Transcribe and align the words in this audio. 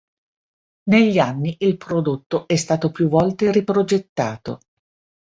Negli 0.89 1.19
anni 1.19 1.55
il 1.59 1.77
prodotto 1.77 2.47
è 2.47 2.55
stato 2.55 2.89
più 2.89 3.07
volte 3.07 3.51
riprogettato. 3.51 4.61